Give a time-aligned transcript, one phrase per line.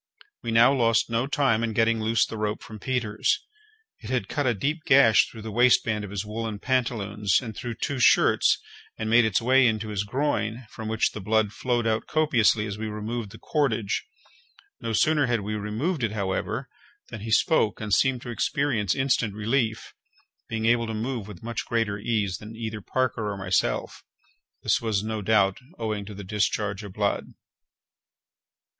[0.41, 3.39] We now lost no time in getting loose the rope from Peters.
[3.99, 7.75] It had cut a deep gash through the waistband of his woollen pantaloons, and through
[7.75, 8.57] two shirts,
[8.97, 12.79] and made its way into his groin, from which the blood flowed out copiously as
[12.79, 14.03] we removed the cordage.
[14.79, 16.67] No sooner had we removed it, however,
[17.09, 21.99] than he spoke, and seemed to experience instant relief—being able to move with much greater
[21.99, 27.35] ease than either Parker or myself—this was no doubt owing to the discharge of blood.